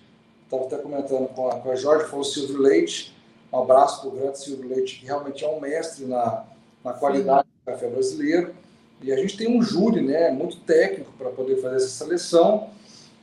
estava 0.47 0.65
até 0.65 0.77
comentando 0.77 1.27
com 1.27 1.49
a, 1.49 1.59
com 1.59 1.71
a 1.71 1.75
Jorge, 1.75 2.09
foi 2.09 2.19
o 2.19 2.23
Silvio 2.23 2.57
Leite, 2.57 3.15
um 3.51 3.59
abraço 3.59 4.01
para 4.01 4.09
o 4.09 4.11
grande 4.11 4.39
Silvio 4.39 4.69
Leite, 4.69 4.99
que 4.99 5.05
realmente 5.05 5.43
é 5.43 5.47
um 5.47 5.59
mestre 5.59 6.05
na, 6.05 6.45
na 6.83 6.93
qualidade 6.93 7.47
Sim. 7.47 7.53
do 7.65 7.71
café 7.71 7.89
brasileiro, 7.89 8.55
e 9.01 9.11
a 9.11 9.17
gente 9.17 9.37
tem 9.37 9.47
um 9.47 9.61
júri, 9.61 10.01
né, 10.01 10.31
muito 10.31 10.57
técnico 10.61 11.11
para 11.17 11.29
poder 11.29 11.61
fazer 11.61 11.75
essa 11.75 11.89
seleção, 11.89 12.69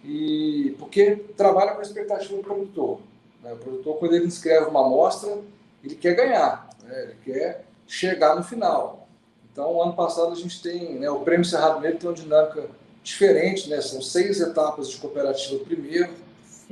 e 0.05 0.77
porque 0.79 1.17
trabalha 1.37 1.73
com 1.73 1.81
a 1.81 1.83
expectativa 1.83 2.37
do 2.37 2.43
produtor. 2.43 3.01
Né? 3.43 3.53
O 3.53 3.57
produtor, 3.57 3.99
quando 3.99 4.15
ele 4.15 4.27
inscreve 4.27 4.67
uma 4.67 4.85
amostra, 4.85 5.39
ele 5.83 5.95
quer 5.95 6.15
ganhar, 6.15 6.69
né? 6.83 7.03
ele 7.05 7.17
quer 7.25 7.65
chegar 7.87 8.37
no 8.37 8.45
final. 8.45 9.09
Então, 9.51 9.81
ano 9.81 9.95
passado 9.95 10.33
a 10.33 10.35
gente 10.35 10.61
tem, 10.61 10.95
né, 10.99 11.09
o 11.09 11.21
Prêmio 11.21 11.45
Cerrado 11.45 11.81
Negro 11.81 11.99
tem 11.99 12.09
uma 12.09 12.15
dinâmica 12.15 12.69
diferente, 13.05 13.69
né? 13.69 13.81
São 13.83 14.01
seis 14.01 14.41
etapas 14.41 14.89
de 14.89 14.97
cooperativa 14.97 15.63
primeiro, 15.63 16.11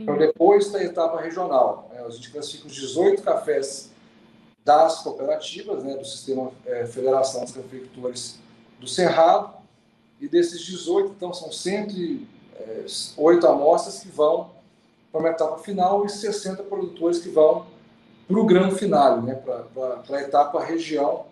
para 0.05 0.17
depois 0.17 0.71
da 0.71 0.83
etapa 0.83 1.21
regional. 1.21 1.91
Né? 1.93 2.03
A 2.05 2.11
gente 2.11 2.31
classifica 2.31 2.67
os 2.67 2.75
18 2.75 3.23
cafés 3.23 3.91
das 4.65 5.01
cooperativas, 5.01 5.83
né, 5.83 5.97
do 5.97 6.05
Sistema 6.05 6.53
é, 6.65 6.87
Federação 6.87 7.43
dos 7.43 7.53
Cafeicultores 7.53 8.39
do 8.79 8.87
Cerrado, 8.87 9.55
e 10.21 10.29
desses 10.29 10.61
18, 10.61 11.15
então, 11.17 11.35
são 11.35 11.51
108 11.51 13.47
é, 13.47 13.51
amostras 13.51 13.99
que 14.01 14.09
vão 14.09 14.51
para 15.11 15.21
uma 15.21 15.31
etapa 15.31 15.59
final 15.59 16.07
e 16.07 16.09
60 16.09 16.63
produtores 16.63 17.19
que 17.19 17.29
vão 17.29 17.67
para 18.29 18.39
o 18.39 18.47
grande 18.47 18.77
final, 18.77 19.21
né, 19.21 19.35
para 19.35 20.17
a 20.17 20.23
etapa 20.23 20.63
região 20.63 21.27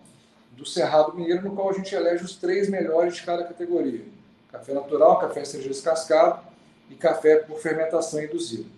do 0.51 0.65
Cerrado 0.65 1.15
Mineiro, 1.15 1.43
no 1.43 1.55
qual 1.55 1.69
a 1.69 1.73
gente 1.73 1.95
elege 1.95 2.25
os 2.25 2.35
três 2.35 2.69
melhores 2.69 3.15
de 3.15 3.23
cada 3.23 3.45
categoria: 3.45 4.03
café 4.51 4.73
natural, 4.73 5.19
café 5.19 5.45
cereja 5.45 5.69
descascado 5.69 6.50
e 6.91 6.95
café 6.95 7.37
por 7.37 7.59
fermentação 7.59 8.21
induzida. 8.21 8.69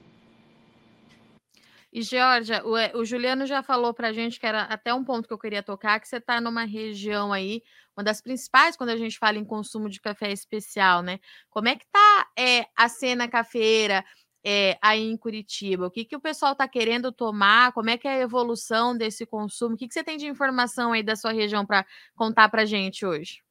E, 1.91 2.01
Georgia, 2.01 2.63
o, 2.65 2.99
o, 2.99 3.05
Juliano 3.05 3.45
já 3.45 3.61
falou 3.61 3.93
para 3.93 4.07
a 4.07 4.13
gente 4.13 4.39
que 4.39 4.45
era 4.47 4.63
até 4.63 4.93
um 4.93 5.03
ponto 5.03 5.27
que 5.27 5.33
eu 5.33 5.37
queria 5.37 5.61
tocar, 5.61 5.99
que 5.99 6.07
você 6.07 6.17
está 6.17 6.41
numa 6.41 6.63
região 6.63 7.31
aí, 7.31 7.61
uma 7.95 8.03
das 8.03 8.19
principais 8.19 8.75
quando 8.75 8.89
a 8.89 8.97
gente 8.97 9.19
fala 9.19 9.37
em 9.37 9.45
consumo 9.45 9.87
de 9.87 10.01
café 10.01 10.31
especial, 10.31 11.03
né? 11.03 11.19
Como 11.51 11.67
é 11.67 11.75
que 11.75 11.85
tá 11.91 12.27
é, 12.37 12.65
a 12.75 12.89
cena 12.89 13.27
cafeira? 13.27 14.03
é, 14.43 14.77
aí 14.81 15.09
em 15.09 15.15
Curitiba? 15.15 15.87
O 15.87 15.91
que, 15.91 16.03
que 16.03 16.15
o 16.15 16.19
pessoal 16.19 16.51
está 16.51 16.67
querendo 16.67 17.11
tomar? 17.11 17.71
Como 17.71 17.89
é 17.89 17.97
que 17.97 18.07
é 18.07 18.15
a 18.15 18.19
evolução 18.19 18.95
desse 18.95 19.25
consumo? 19.25 19.75
O 19.75 19.77
que, 19.77 19.87
que 19.87 19.93
você 19.93 20.03
tem 20.03 20.17
de 20.17 20.27
informação 20.27 20.91
aí 20.91 21.01
da 21.01 21.15
sua 21.15 21.31
região 21.31 21.65
para 21.65 21.85
contar 22.15 22.49
para 22.49 22.63
a 22.63 22.65
gente 22.65 23.05
hoje? 23.05 23.41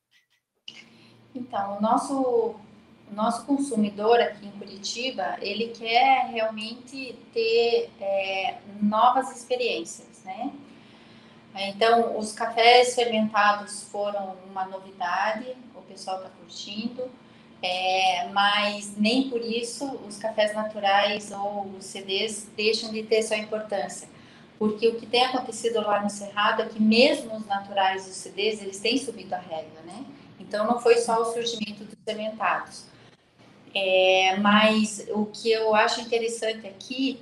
Então, 1.34 1.78
o 1.78 1.80
nosso, 1.80 2.56
nosso 3.12 3.44
consumidor 3.44 4.20
aqui 4.20 4.46
em 4.46 4.50
Curitiba, 4.52 5.36
ele 5.40 5.68
quer 5.68 6.26
realmente 6.30 7.18
ter 7.32 7.90
é, 8.00 8.58
novas 8.80 9.36
experiências, 9.36 10.22
né? 10.24 10.52
Então, 11.54 12.18
os 12.18 12.32
cafés 12.32 12.94
fermentados 12.94 13.82
foram 13.84 14.36
uma 14.50 14.64
novidade, 14.64 15.54
o 15.74 15.82
pessoal 15.82 16.16
está 16.18 16.30
curtindo. 16.30 17.10
É, 17.64 18.28
mas 18.32 18.96
nem 18.96 19.30
por 19.30 19.40
isso 19.40 19.86
os 20.08 20.16
cafés 20.16 20.52
naturais 20.52 21.30
ou 21.30 21.70
os 21.78 21.84
CDs 21.84 22.50
deixam 22.56 22.90
de 22.90 23.04
ter 23.04 23.22
sua 23.22 23.36
importância. 23.36 24.08
Porque 24.58 24.88
o 24.88 24.96
que 24.96 25.06
tem 25.06 25.24
acontecido 25.24 25.80
lá 25.80 26.02
no 26.02 26.10
Cerrado 26.10 26.62
é 26.62 26.66
que 26.66 26.82
mesmo 26.82 27.36
os 27.36 27.46
naturais 27.46 28.08
os 28.08 28.16
CDs, 28.16 28.60
eles 28.60 28.80
têm 28.80 28.98
subido 28.98 29.34
a 29.34 29.38
régua, 29.38 29.80
né? 29.84 30.04
Então 30.40 30.66
não 30.66 30.80
foi 30.80 30.96
só 30.98 31.22
o 31.22 31.32
surgimento 31.32 31.84
dos 31.84 31.96
fermentados. 32.04 32.84
É, 33.74 34.36
mas 34.38 35.06
o 35.10 35.26
que 35.26 35.50
eu 35.50 35.74
acho 35.74 36.00
interessante 36.00 36.66
aqui 36.66 37.20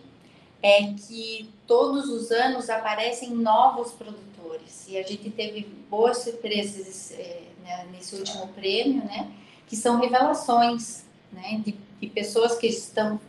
é 0.63 0.93
que 0.93 1.49
todos 1.67 2.09
os 2.09 2.31
anos 2.31 2.69
aparecem 2.69 3.31
novos 3.31 3.93
produtores 3.93 4.87
e 4.89 4.99
a 4.99 5.03
gente 5.03 5.31
teve 5.31 5.63
boas 5.89 6.19
surpresas 6.19 7.13
é, 7.13 7.43
né, 7.63 7.87
nesse 7.93 8.17
último 8.17 8.49
prêmio, 8.49 9.05
né? 9.05 9.31
que 9.67 9.77
são 9.77 10.01
revelações 10.01 11.05
né, 11.33 11.61
de, 11.65 11.79
de 12.01 12.07
pessoas 12.09 12.59
que 12.59 12.67
estão 12.67 13.21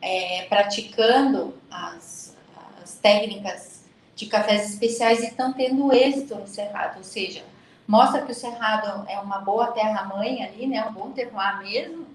é, 0.00 0.46
praticando 0.48 1.54
as, 1.68 2.36
as 2.80 2.94
técnicas 2.94 3.82
de 4.14 4.26
cafés 4.26 4.70
especiais 4.70 5.20
e 5.20 5.26
estão 5.26 5.52
tendo 5.52 5.92
êxito 5.92 6.36
no 6.36 6.46
Cerrado, 6.46 6.98
ou 6.98 7.04
seja, 7.04 7.42
mostra 7.86 8.22
que 8.22 8.30
o 8.30 8.34
Cerrado 8.34 9.04
é 9.08 9.18
uma 9.18 9.38
boa 9.38 9.72
terra-mãe 9.72 10.44
ali, 10.44 10.68
né, 10.68 10.86
um 10.88 10.92
bom 10.92 11.10
terroir 11.10 11.58
mesmo, 11.58 12.06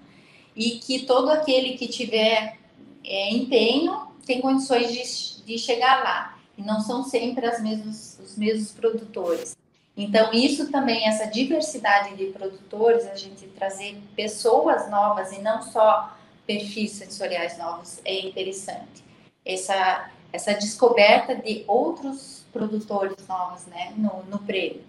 e 0.58 0.80
que 0.80 1.06
todo 1.06 1.30
aquele 1.30 1.78
que 1.78 1.86
tiver 1.86 2.58
é, 3.04 3.30
empenho 3.30 4.08
tem 4.26 4.40
condições 4.40 4.92
de, 4.92 5.44
de 5.44 5.56
chegar 5.56 6.02
lá. 6.02 6.36
E 6.58 6.62
não 6.62 6.80
são 6.80 7.04
sempre 7.04 7.46
as 7.46 7.62
mesmos, 7.62 8.18
os 8.18 8.36
mesmos 8.36 8.72
produtores. 8.72 9.56
Então, 9.96 10.32
isso 10.32 10.68
também, 10.72 11.06
essa 11.06 11.26
diversidade 11.26 12.16
de 12.16 12.26
produtores, 12.26 13.06
a 13.06 13.14
gente 13.14 13.46
trazer 13.46 14.00
pessoas 14.16 14.90
novas 14.90 15.30
e 15.32 15.40
não 15.40 15.62
só 15.62 16.16
perfis 16.44 16.90
sensoriais 16.92 17.56
novos, 17.56 18.00
é 18.04 18.26
interessante. 18.26 19.04
Essa, 19.46 20.10
essa 20.32 20.54
descoberta 20.54 21.36
de 21.36 21.62
outros 21.68 22.44
produtores 22.52 23.16
novos 23.28 23.64
né, 23.66 23.92
no, 23.96 24.24
no 24.24 24.40
prêmio. 24.40 24.82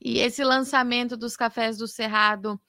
E 0.00 0.20
esse 0.20 0.44
lançamento 0.44 1.16
dos 1.16 1.36
cafés 1.36 1.76
do 1.76 1.88
Cerrado 1.88 2.60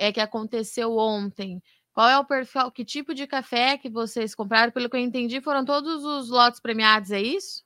é 0.00 0.10
que 0.10 0.18
aconteceu 0.18 0.96
ontem. 0.96 1.62
Qual 1.92 2.08
é 2.08 2.18
o 2.18 2.24
perfil, 2.24 2.70
que 2.70 2.84
tipo 2.84 3.12
de 3.12 3.26
café 3.26 3.76
que 3.76 3.90
vocês 3.90 4.34
compraram? 4.34 4.72
Pelo 4.72 4.88
que 4.88 4.96
eu 4.96 5.00
entendi, 5.00 5.42
foram 5.42 5.62
todos 5.62 6.02
os 6.02 6.30
lotes 6.30 6.58
premiados, 6.58 7.10
é 7.12 7.20
isso? 7.20 7.62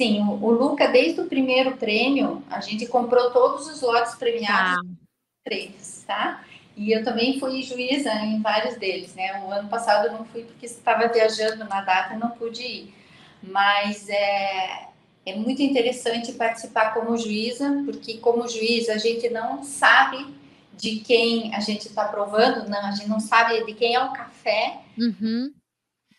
Sim, 0.00 0.20
o, 0.22 0.44
o 0.44 0.50
Luca, 0.52 0.86
desde 0.86 1.20
o 1.20 1.26
primeiro 1.26 1.76
prêmio, 1.76 2.44
a 2.48 2.60
gente 2.60 2.86
comprou 2.86 3.32
todos 3.32 3.66
os 3.66 3.82
lotes 3.82 4.14
premiados, 4.14 4.78
ah. 4.78 5.06
três, 5.44 6.04
tá? 6.06 6.44
E 6.76 6.92
eu 6.92 7.02
também 7.02 7.40
fui 7.40 7.60
juíza 7.62 8.12
em 8.12 8.40
vários 8.40 8.76
deles, 8.76 9.12
né? 9.16 9.44
O 9.44 9.50
ano 9.50 9.68
passado 9.68 10.06
eu 10.06 10.12
não 10.12 10.24
fui 10.26 10.44
porque 10.44 10.66
estava 10.66 11.08
viajando 11.08 11.64
na 11.64 11.80
data 11.80 12.14
e 12.14 12.18
não 12.18 12.30
pude 12.30 12.62
ir. 12.62 12.94
Mas 13.42 14.08
é, 14.08 14.88
é 15.26 15.34
muito 15.34 15.60
interessante 15.60 16.30
participar 16.34 16.94
como 16.94 17.16
juíza, 17.16 17.82
porque 17.84 18.18
como 18.18 18.46
juíza 18.46 18.92
a 18.92 18.98
gente 18.98 19.28
não 19.30 19.64
sabe 19.64 20.37
de 20.78 21.00
quem 21.00 21.54
a 21.54 21.60
gente 21.60 21.88
está 21.88 22.04
provando, 22.04 22.68
não, 22.68 22.86
a 22.86 22.92
gente 22.92 23.08
não 23.08 23.20
sabe 23.20 23.64
de 23.64 23.74
quem 23.74 23.94
é 23.94 24.02
o 24.02 24.12
café. 24.12 24.80
Uhum. 24.96 25.52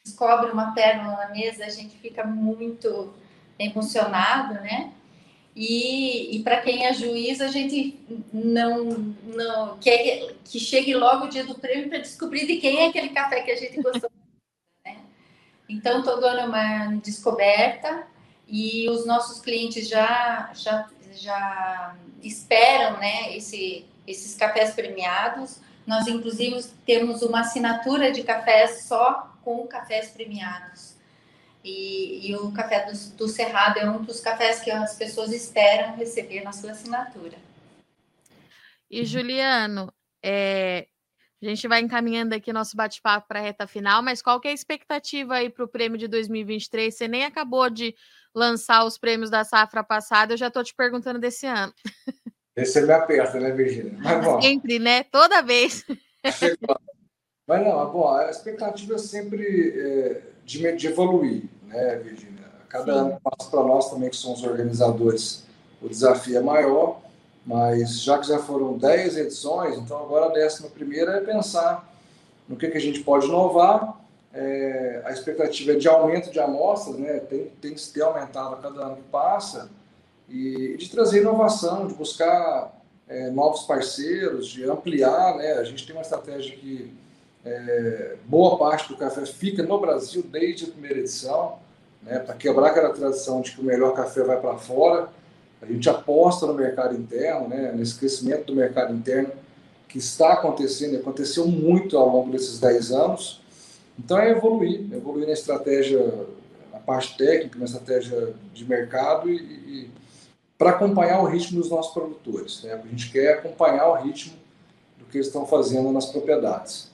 Descobre 0.03 0.51
uma 0.51 0.73
pérola 0.73 1.15
na 1.15 1.29
mesa, 1.29 1.65
a 1.65 1.69
gente 1.69 1.97
fica 1.97 2.25
muito 2.25 3.13
emocionado, 3.57 4.55
né? 4.55 4.91
E, 5.55 6.35
e 6.35 6.43
para 6.43 6.61
quem 6.61 6.85
é 6.85 6.93
juiz, 6.93 7.41
a 7.41 7.47
gente 7.47 7.99
não, 8.31 9.15
não 9.25 9.77
quer 9.77 10.35
que 10.43 10.59
chegue 10.59 10.93
logo 10.93 11.25
o 11.25 11.29
dia 11.29 11.45
do 11.45 11.55
prêmio 11.55 11.89
para 11.89 11.99
descobrir 11.99 12.45
de 12.45 12.57
quem 12.57 12.79
é 12.79 12.87
aquele 12.87 13.09
café 13.09 13.41
que 13.41 13.51
a 13.51 13.55
gente 13.55 13.81
gostou. 13.81 14.11
né? 14.85 14.97
Então, 15.67 16.03
todo 16.03 16.25
ano 16.25 16.39
é 16.39 16.45
uma 16.45 16.95
descoberta 16.97 18.07
e 18.47 18.89
os 18.89 19.05
nossos 19.05 19.39
clientes 19.41 19.87
já, 19.87 20.51
já, 20.53 20.89
já 21.13 21.95
esperam 22.21 22.97
né, 22.99 23.35
esse, 23.35 23.85
esses 24.09 24.35
cafés 24.35 24.73
premiados. 24.73 25.59
Nós, 25.85 26.07
inclusive, 26.07 26.63
temos 26.85 27.21
uma 27.21 27.41
assinatura 27.41 28.11
de 28.11 28.23
cafés 28.23 28.83
só 28.83 29.35
com 29.43 29.67
cafés 29.67 30.09
premiados. 30.09 30.95
E, 31.63 32.29
e 32.29 32.35
o 32.35 32.51
café 32.51 32.85
do, 32.85 32.97
do, 33.15 33.27
Cerrado 33.27 33.77
é 33.79 33.89
um 33.89 34.01
dos 34.01 34.19
cafés 34.19 34.61
que 34.61 34.71
as 34.71 34.95
pessoas 34.95 35.31
esperam 35.31 35.95
receber 35.95 36.41
na 36.41 36.53
sua 36.53 36.71
assinatura. 36.71 37.37
E 38.89 39.05
Juliano, 39.05 39.93
é, 40.23 40.87
A 41.41 41.45
gente 41.45 41.67
vai 41.67 41.81
encaminhando 41.81 42.33
aqui 42.33 42.51
nosso 42.51 42.75
bate-papo 42.75 43.27
para 43.27 43.39
a 43.39 43.43
reta 43.43 43.67
final, 43.67 44.01
mas 44.01 44.21
qual 44.21 44.39
que 44.39 44.47
é 44.47 44.51
a 44.51 44.53
expectativa 44.53 45.35
aí 45.35 45.49
para 45.49 45.63
o 45.65 45.67
prêmio 45.67 45.97
de 45.97 46.07
2023? 46.07 46.95
Você 46.95 47.07
nem 47.07 47.25
acabou 47.25 47.69
de 47.69 47.95
lançar 48.33 48.85
os 48.85 48.97
prêmios 48.97 49.29
da 49.29 49.43
safra 49.43 49.83
passada, 49.83 50.33
eu 50.33 50.37
já 50.37 50.47
estou 50.47 50.63
te 50.63 50.73
perguntando 50.73 51.19
desse 51.19 51.45
ano. 51.45 51.73
Esse 52.55 52.81
me 52.81 52.91
aperta, 52.91 53.39
né, 53.39 53.51
Virginia? 53.51 53.93
Mas, 53.97 54.25
bom, 54.25 54.41
sempre, 54.41 54.79
né? 54.79 55.03
Toda 55.03 55.41
vez. 55.41 55.85
Mas 57.47 57.63
não, 57.63 57.91
bom, 57.91 58.13
a 58.13 58.29
expectativa 58.29 58.95
é 58.95 58.97
sempre 58.97 59.73
é, 59.75 60.21
de, 60.45 60.71
de, 60.75 60.87
evoluir, 60.87 61.43
né, 61.63 61.95
Virginia? 61.95 62.45
Cada 62.67 62.93
Sim. 62.93 62.99
ano 62.99 63.15
que 63.15 63.21
passa 63.23 63.49
para 63.49 63.63
nós 63.63 63.89
também, 63.89 64.09
que 64.09 64.15
somos 64.15 64.43
organizadores, 64.43 65.45
o 65.81 65.89
desafio 65.89 66.37
é 66.37 66.41
maior 66.41 67.01
mas 67.49 68.01
já 68.03 68.19
que 68.19 68.27
já 68.27 68.37
foram 68.37 68.77
10 68.77 69.17
edições, 69.17 69.75
então 69.77 69.97
agora 69.97 70.27
a 70.27 70.29
décima 70.29 70.69
primeira 70.69 71.13
é 71.13 71.21
pensar 71.21 71.91
no 72.47 72.55
que, 72.55 72.67
que 72.67 72.77
a 72.77 72.81
gente 72.81 72.99
pode 72.99 73.25
inovar. 73.25 73.99
É, 74.31 75.01
a 75.03 75.11
expectativa 75.11 75.71
é 75.71 75.75
de 75.75 75.87
aumento 75.87 76.29
de 76.29 76.39
amostras, 76.39 76.95
né? 76.97 77.19
tem, 77.21 77.45
tem 77.59 77.73
que 77.73 77.81
ter 77.89 78.03
aumentado 78.03 78.53
a 78.53 78.57
cada 78.57 78.85
ano 78.85 78.97
que 78.97 79.01
passa, 79.03 79.67
e 80.29 80.77
de 80.77 80.89
trazer 80.89 81.21
inovação, 81.21 81.87
de 81.87 81.93
buscar 81.93 82.77
é, 83.07 83.29
novos 83.31 83.61
parceiros, 83.63 84.47
de 84.47 84.63
ampliar. 84.69 85.35
Né? 85.37 85.53
A 85.53 85.63
gente 85.63 85.85
tem 85.85 85.95
uma 85.95 86.01
estratégia 86.01 86.55
que 86.55 86.93
é, 87.43 88.15
boa 88.25 88.57
parte 88.57 88.87
do 88.89 88.97
café 88.97 89.25
fica 89.25 89.63
no 89.63 89.79
Brasil 89.79 90.23
desde 90.23 90.65
a 90.65 90.67
primeira 90.67 90.99
edição, 90.99 91.57
né? 92.03 92.19
para 92.19 92.35
quebrar 92.35 92.67
aquela 92.67 92.93
tradição 92.93 93.41
de 93.41 93.51
que 93.51 93.61
o 93.61 93.63
melhor 93.63 93.93
café 93.93 94.23
vai 94.23 94.39
para 94.39 94.57
fora. 94.57 95.09
A 95.61 95.65
gente 95.65 95.89
aposta 95.89 96.45
no 96.45 96.53
mercado 96.53 96.95
interno, 96.95 97.49
né, 97.49 97.73
nesse 97.75 97.95
crescimento 97.95 98.45
do 98.45 98.55
mercado 98.55 98.93
interno 98.93 99.29
que 99.89 99.97
está 99.97 100.33
acontecendo, 100.33 100.95
aconteceu 100.95 101.45
muito 101.47 101.97
ao 101.97 102.07
longo 102.07 102.31
desses 102.31 102.59
10 102.59 102.91
anos. 102.91 103.41
Então 103.97 104.17
é 104.17 104.29
evoluir, 104.29 104.87
evoluir 104.93 105.25
na 105.25 105.33
estratégia, 105.33 105.99
na 106.71 106.79
parte 106.79 107.17
técnica, 107.17 107.59
na 107.59 107.65
estratégia 107.65 108.33
de 108.53 108.63
mercado 108.63 109.29
e, 109.29 109.35
e 109.35 109.89
para 110.59 110.71
acompanhar 110.71 111.21
o 111.21 111.25
ritmo 111.25 111.61
dos 111.61 111.69
nossos 111.69 111.93
produtores. 111.93 112.61
Né? 112.63 112.73
A 112.73 112.85
gente 112.85 113.09
quer 113.09 113.39
acompanhar 113.39 113.87
o 113.87 113.95
ritmo 113.95 114.37
do 114.97 115.05
que 115.05 115.15
eles 115.15 115.27
estão 115.27 115.47
fazendo 115.47 115.89
nas 115.93 116.07
propriedades. 116.07 116.91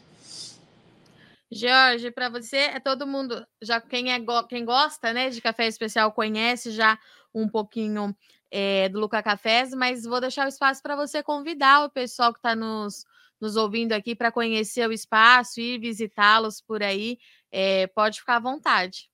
Jorge, 1.51 2.11
para 2.11 2.29
você 2.29 2.57
é 2.57 2.79
todo 2.79 3.07
mundo, 3.07 3.45
já 3.59 3.81
quem 3.81 4.13
é 4.13 4.19
quem 4.47 4.63
gosta, 4.63 5.11
né, 5.11 5.29
de 5.29 5.41
café 5.41 5.67
especial 5.67 6.11
conhece 6.11 6.69
já 6.69 6.99
um 7.33 7.47
pouquinho 7.47 8.15
é, 8.51 8.87
do 8.89 8.99
Luca 8.99 9.23
Cafés, 9.23 9.73
mas 9.73 10.03
vou 10.03 10.21
deixar 10.21 10.45
o 10.45 10.49
espaço 10.49 10.83
para 10.83 10.95
você 10.95 11.23
convidar 11.23 11.85
o 11.85 11.89
pessoal 11.89 12.31
que 12.31 12.39
está 12.39 12.55
nos, 12.55 13.03
nos 13.41 13.55
ouvindo 13.55 13.93
aqui 13.93 14.15
para 14.15 14.31
conhecer 14.31 14.87
o 14.87 14.93
espaço 14.93 15.59
e 15.59 15.79
visitá-los 15.79 16.61
por 16.61 16.83
aí. 16.83 17.17
É, 17.51 17.87
pode 17.87 18.19
ficar 18.19 18.35
à 18.35 18.39
vontade. 18.39 19.09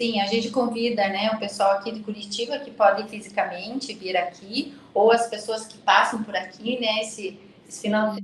Sim, 0.00 0.20
a 0.20 0.26
gente 0.26 0.50
convida 0.50 1.08
né, 1.08 1.30
o 1.30 1.38
pessoal 1.38 1.72
aqui 1.78 1.90
de 1.90 2.00
Curitiba 2.00 2.58
que 2.58 2.70
pode 2.70 3.08
fisicamente 3.08 3.94
vir 3.94 4.14
aqui, 4.14 4.74
ou 4.92 5.10
as 5.10 5.26
pessoas 5.26 5.66
que 5.66 5.78
passam 5.78 6.22
por 6.22 6.36
aqui, 6.36 6.78
né? 6.78 7.00
Esse, 7.00 7.40
esse 7.66 7.80
final 7.80 8.14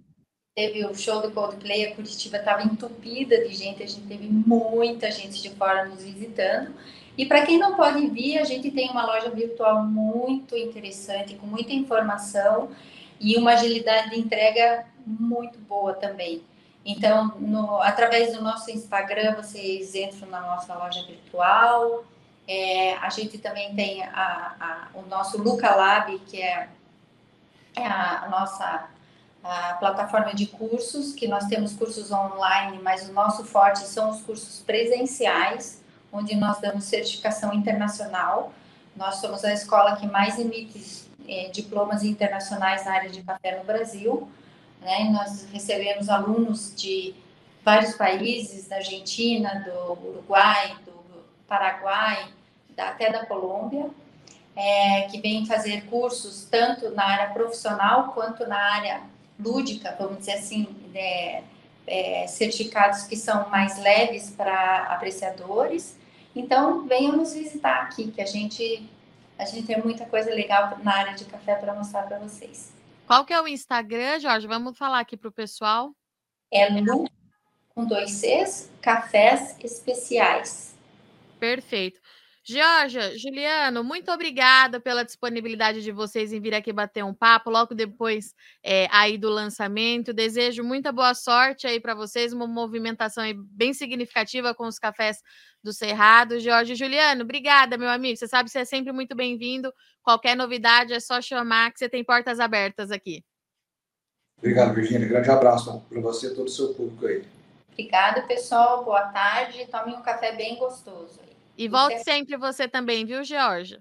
teve 0.54 0.84
o 0.84 0.94
show 0.94 1.22
do 1.22 1.30
Coldplay, 1.30 1.86
a 1.86 1.94
Curitiba 1.94 2.36
estava 2.36 2.62
entupida 2.62 3.42
de 3.48 3.54
gente, 3.54 3.82
a 3.82 3.86
gente 3.86 4.06
teve 4.06 4.28
muita 4.28 5.10
gente 5.10 5.40
de 5.40 5.48
fora 5.48 5.86
nos 5.86 6.02
visitando. 6.02 6.74
E 7.16 7.24
para 7.24 7.46
quem 7.46 7.58
não 7.58 7.74
pode 7.74 8.06
vir, 8.08 8.38
a 8.38 8.44
gente 8.44 8.70
tem 8.70 8.90
uma 8.90 9.06
loja 9.06 9.30
virtual 9.30 9.82
muito 9.82 10.54
interessante, 10.54 11.36
com 11.36 11.46
muita 11.46 11.72
informação 11.72 12.70
e 13.18 13.34
uma 13.38 13.52
agilidade 13.52 14.10
de 14.10 14.18
entrega 14.18 14.86
muito 15.06 15.58
boa 15.60 15.94
também. 15.94 16.42
Então, 16.84 17.36
no, 17.38 17.80
através 17.80 18.34
do 18.36 18.42
nosso 18.42 18.70
Instagram, 18.70 19.36
vocês 19.36 19.94
entram 19.94 20.28
na 20.28 20.40
nossa 20.40 20.74
loja 20.74 21.04
virtual. 21.06 22.04
É, 22.46 22.96
a 22.96 23.08
gente 23.08 23.38
também 23.38 23.74
tem 23.74 24.02
a, 24.02 24.88
a, 24.94 24.98
o 24.98 25.02
nosso 25.02 25.40
Luca 25.40 25.74
Lab, 25.74 26.18
que 26.20 26.42
é, 26.42 26.68
é 27.76 27.86
a, 27.86 28.28
nossa 28.28 28.88
a 29.44 29.74
plataforma 29.74 30.34
de 30.34 30.46
cursos, 30.46 31.12
que 31.12 31.26
nós 31.26 31.46
temos 31.46 31.72
cursos 31.72 32.10
online, 32.10 32.80
mas 32.82 33.08
o 33.08 33.12
nosso 33.12 33.44
forte 33.44 33.80
são 33.80 34.10
os 34.10 34.20
cursos 34.22 34.60
presenciais 34.60 35.82
onde 36.12 36.36
nós 36.36 36.60
damos 36.60 36.84
certificação 36.84 37.54
internacional. 37.54 38.52
Nós 38.94 39.16
somos 39.16 39.42
a 39.44 39.52
escola 39.52 39.96
que 39.96 40.06
mais 40.06 40.38
emite 40.38 41.06
é, 41.26 41.48
diplomas 41.48 42.02
internacionais 42.02 42.84
na 42.84 42.92
área 42.92 43.10
de 43.10 43.22
café 43.22 43.56
no 43.56 43.64
Brasil. 43.64 44.30
Né? 44.82 45.10
Nós 45.12 45.46
recebemos 45.52 46.08
alunos 46.08 46.74
de 46.74 47.14
vários 47.64 47.94
países, 47.94 48.68
da 48.68 48.76
Argentina, 48.76 49.64
do 49.64 50.08
Uruguai, 50.08 50.76
do 50.84 50.92
Paraguai, 51.46 52.28
da, 52.76 52.88
até 52.88 53.10
da 53.10 53.24
Colômbia, 53.26 53.88
é, 54.54 55.02
que 55.02 55.20
vêm 55.20 55.46
fazer 55.46 55.86
cursos 55.86 56.46
tanto 56.50 56.90
na 56.90 57.04
área 57.04 57.32
profissional 57.32 58.12
quanto 58.12 58.46
na 58.46 58.58
área 58.58 59.02
lúdica, 59.38 59.96
vamos 59.98 60.18
dizer 60.18 60.32
assim, 60.32 60.68
é, 60.94 61.42
é, 61.86 62.26
certificados 62.26 63.04
que 63.04 63.16
são 63.16 63.48
mais 63.48 63.78
leves 63.78 64.30
para 64.30 64.84
apreciadores 64.90 65.96
então, 66.34 66.86
venham 66.86 67.16
nos 67.16 67.34
visitar 67.34 67.82
aqui, 67.82 68.10
que 68.10 68.20
a 68.20 68.26
gente, 68.26 68.88
a 69.38 69.44
gente 69.44 69.66
tem 69.66 69.82
muita 69.82 70.06
coisa 70.06 70.30
legal 70.30 70.78
na 70.82 70.94
área 70.94 71.14
de 71.14 71.24
café 71.26 71.54
para 71.54 71.74
mostrar 71.74 72.02
para 72.04 72.18
vocês. 72.18 72.72
Qual 73.12 73.26
que 73.26 73.34
é 73.34 73.42
o 73.42 73.46
Instagram, 73.46 74.20
Jorge? 74.20 74.46
Vamos 74.46 74.78
falar 74.78 75.00
aqui 75.00 75.18
para 75.18 75.28
o 75.28 75.32
pessoal. 75.32 75.94
É 76.50 76.66
Lu, 76.70 77.04
com 77.68 77.84
dois 77.84 78.10
Cs, 78.10 78.70
Cafés 78.80 79.54
Especiais. 79.62 80.74
Perfeito. 81.38 82.00
Georgia, 82.44 83.16
Juliano, 83.16 83.84
muito 83.84 84.10
obrigada 84.10 84.80
pela 84.80 85.04
disponibilidade 85.04 85.80
de 85.80 85.92
vocês 85.92 86.32
em 86.32 86.40
vir 86.40 86.54
aqui 86.54 86.72
bater 86.72 87.04
um 87.04 87.14
papo 87.14 87.50
logo 87.50 87.72
depois 87.72 88.34
é, 88.64 88.88
aí 88.90 89.16
do 89.16 89.28
lançamento. 89.28 90.12
Desejo 90.12 90.64
muita 90.64 90.90
boa 90.90 91.14
sorte 91.14 91.68
aí 91.68 91.78
para 91.78 91.94
vocês, 91.94 92.32
uma 92.32 92.48
movimentação 92.48 93.22
bem 93.36 93.72
significativa 93.72 94.52
com 94.56 94.66
os 94.66 94.76
cafés 94.76 95.22
do 95.62 95.72
Cerrado. 95.72 96.40
Jorge 96.40 96.74
Juliano, 96.74 97.22
obrigada, 97.22 97.78
meu 97.78 97.88
amigo. 97.88 98.16
Você 98.16 98.26
sabe 98.26 98.46
que 98.46 98.52
você 98.52 98.60
é 98.60 98.64
sempre 98.64 98.92
muito 98.92 99.14
bem-vindo. 99.14 99.72
Qualquer 100.02 100.36
novidade 100.36 100.92
é 100.92 100.98
só 100.98 101.20
chamar, 101.20 101.70
que 101.72 101.78
você 101.78 101.88
tem 101.88 102.02
portas 102.02 102.40
abertas 102.40 102.90
aqui. 102.90 103.24
Obrigado, 104.38 104.74
Virginia. 104.74 105.06
Grande 105.06 105.30
abraço 105.30 105.80
para 105.88 106.00
você 106.00 106.26
e 106.26 106.34
todo 106.34 106.48
o 106.48 106.50
seu 106.50 106.74
público 106.74 107.06
aí. 107.06 107.24
Obrigada, 107.70 108.22
pessoal. 108.22 108.84
Boa 108.84 109.04
tarde. 109.04 109.64
Tome 109.66 109.94
um 109.94 110.02
café 110.02 110.32
bem 110.32 110.56
gostoso 110.56 111.20
aí. 111.22 111.31
E 111.62 111.68
volte 111.68 111.94
é... 111.94 111.98
sempre 112.02 112.36
você 112.36 112.66
também, 112.66 113.06
viu, 113.06 113.22
Georgia? 113.22 113.80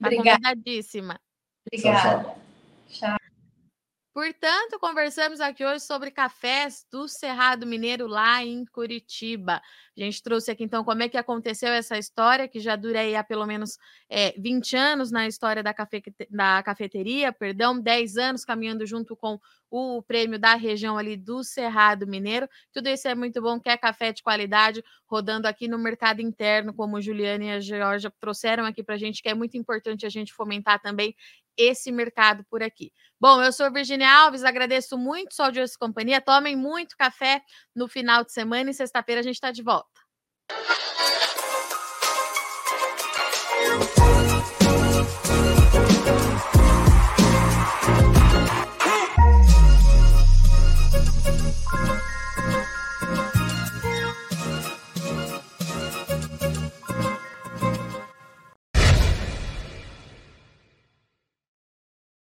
Tá 0.00 0.06
Obrigada. 0.06 0.40
convidadíssima. 0.40 1.20
Obrigada. 1.66 2.22
Tchau, 2.22 2.38
tchau. 2.88 3.16
Portanto, 4.14 4.78
conversamos 4.78 5.40
aqui 5.40 5.64
hoje 5.64 5.84
sobre 5.84 6.12
cafés 6.12 6.86
do 6.90 7.08
Cerrado 7.08 7.66
Mineiro 7.66 8.06
lá 8.06 8.44
em 8.44 8.64
Curitiba. 8.64 9.54
A 9.54 10.00
gente 10.00 10.22
trouxe 10.22 10.52
aqui 10.52 10.62
então 10.62 10.84
como 10.84 11.02
é 11.02 11.08
que 11.08 11.18
aconteceu 11.18 11.70
essa 11.70 11.98
história, 11.98 12.46
que 12.46 12.60
já 12.60 12.76
dura 12.76 13.00
aí 13.00 13.16
há 13.16 13.24
pelo 13.24 13.44
menos 13.44 13.76
é, 14.08 14.32
20 14.38 14.76
anos 14.76 15.10
na 15.10 15.26
história 15.26 15.62
da, 15.64 15.74
cafe... 15.74 16.02
da 16.30 16.62
cafeteria, 16.62 17.32
perdão, 17.32 17.78
10 17.78 18.16
anos 18.16 18.44
caminhando 18.44 18.86
junto 18.86 19.16
com 19.16 19.38
o 19.70 20.02
prêmio 20.02 20.38
da 20.38 20.54
região 20.54 20.96
ali 20.96 21.16
do 21.16 21.42
Cerrado 21.42 22.06
Mineiro. 22.06 22.48
Tudo 22.72 22.88
isso 22.88 23.08
é 23.08 23.14
muito 23.14 23.40
bom, 23.40 23.60
que 23.60 23.68
é 23.68 23.76
café 23.76 24.12
de 24.12 24.22
qualidade, 24.22 24.82
rodando 25.06 25.46
aqui 25.46 25.68
no 25.68 25.78
mercado 25.78 26.20
interno, 26.20 26.72
como 26.74 27.00
Juliana 27.00 27.44
e 27.44 27.50
a 27.50 27.60
Georgia 27.60 28.12
trouxeram 28.20 28.64
aqui 28.64 28.82
para 28.82 28.94
a 28.94 28.98
gente, 28.98 29.22
que 29.22 29.28
é 29.28 29.34
muito 29.34 29.56
importante 29.56 30.06
a 30.06 30.08
gente 30.08 30.32
fomentar 30.32 30.80
também 30.80 31.14
esse 31.56 31.90
mercado 31.90 32.44
por 32.50 32.62
aqui. 32.62 32.92
Bom, 33.20 33.42
eu 33.42 33.52
sou 33.52 33.72
Virginia 33.72 34.10
Alves, 34.10 34.44
agradeço 34.44 34.98
muito 34.98 35.34
sua 35.34 35.46
audiência 35.46 35.74
e 35.74 35.78
companhia. 35.78 36.20
Tomem 36.20 36.54
muito 36.54 36.96
café 36.96 37.40
no 37.74 37.88
final 37.88 38.24
de 38.24 38.32
semana 38.32 38.70
e 38.70 38.74
sexta-feira 38.74 39.20
a 39.20 39.24
gente 39.24 39.36
está 39.36 39.50
de 39.50 39.62
volta. 39.62 39.88